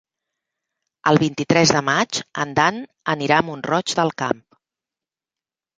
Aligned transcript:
El 1.11 1.19
vint-i-tres 1.23 1.73
de 1.77 1.83
maig 1.91 2.23
en 2.45 2.57
Dan 2.61 2.81
anirà 3.17 3.39
a 3.43 3.47
Mont-roig 3.53 3.97
del 4.03 4.15
Camp. 4.25 4.43